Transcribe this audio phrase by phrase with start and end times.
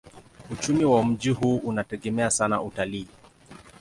[0.51, 3.07] Uchumi wa mji huu unategemea sana utalii.